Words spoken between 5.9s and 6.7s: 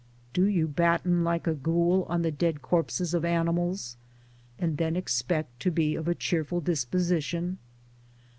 of a cheerful